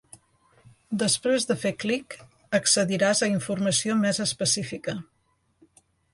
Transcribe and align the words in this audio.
Després 1.03 1.45
de 1.49 1.57
fer 1.63 1.71
clic, 1.83 2.15
accediràs 2.61 3.23
a 3.27 3.31
informació 3.35 4.01
més 4.03 4.23
específica. 4.27 4.99